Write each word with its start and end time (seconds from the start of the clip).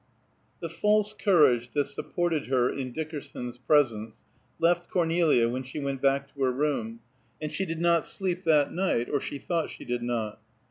The 0.61 0.67
false 0.69 1.13
courage 1.13 1.73
that 1.73 1.85
supported 1.85 2.47
her 2.47 2.67
in 2.67 2.91
Dickerson's 2.91 3.59
presence 3.59 4.23
left 4.57 4.89
Cornelia 4.89 5.47
when 5.47 5.61
she 5.61 5.77
went 5.79 6.01
back 6.01 6.33
to 6.33 6.41
her 6.41 6.51
room, 6.51 7.01
and 7.39 7.51
she 7.51 7.65
did 7.67 7.79
not 7.79 8.03
sleep 8.05 8.43
that 8.45 8.71
night, 8.73 9.09
or 9.11 9.19
she 9.19 9.37
thought 9.37 9.69
she 9.69 9.85
did 9.85 10.01
not. 10.01 10.41